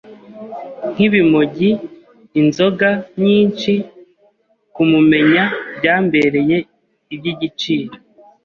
nk’ibimogi 0.91 1.69
inzoga 2.39 2.89
nyinshi… 3.21 3.73
kumumenya 4.73 5.43
byambereye 5.77 6.57
ibyigiciro 7.13 7.93